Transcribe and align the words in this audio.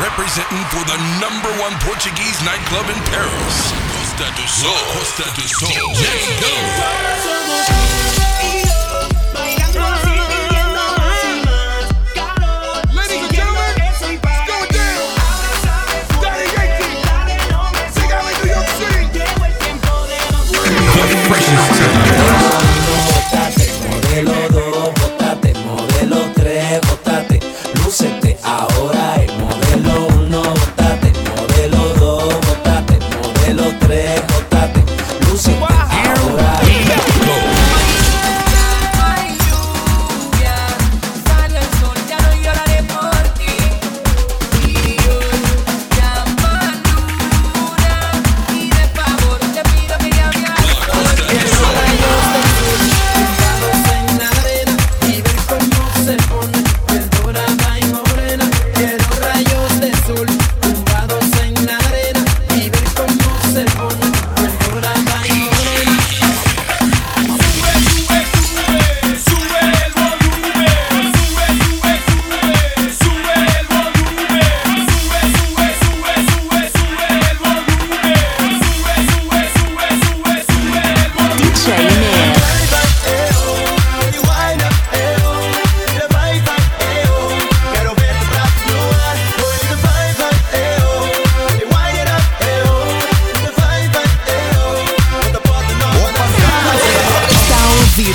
representing 0.00 0.64
for 0.74 0.82
the 0.86 0.98
number 1.22 1.50
one 1.62 1.74
Portuguese 1.86 2.42
nightclub 2.42 2.86
in 2.90 2.98
Paris. 3.14 3.72
Costa 3.94 4.26
do 4.34 4.46
Sol. 4.46 4.74
Costa 4.94 5.26
do 5.36 5.46
Sol. 5.46 5.68
DJ 5.70 6.40
Go. 6.40 6.54
Ladies 7.64 8.33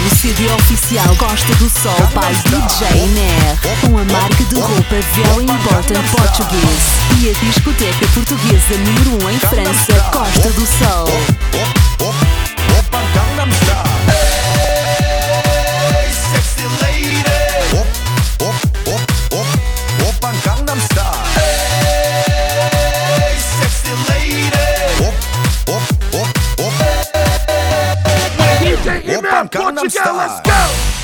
o 0.06 0.16
CD 0.16 0.48
oficial 0.52 1.16
Costa 1.18 1.54
do 1.56 1.70
Sol 1.70 1.96
by 2.14 2.34
DJ 2.50 3.08
Nair, 3.08 3.60
com 3.82 3.98
a 3.98 4.06
marca 4.06 4.44
de 4.44 4.56
roupa 4.60 4.96
Very 5.14 5.44
Important 5.44 6.04
Portuguese 6.12 7.00
e 7.20 7.30
a 7.30 7.34
discoteca 7.46 8.08
portuguesa 8.14 8.78
número 8.78 9.24
1 9.24 9.26
um 9.26 9.30
em 9.30 9.40
França, 9.40 9.94
Costa 10.12 10.50
do 10.52 10.66
Sol. 10.66 11.08
DJ 20.32 20.59
Himir, 29.40 29.50
Portugal, 29.50 30.16
let's 30.16 30.42
go. 30.42 30.99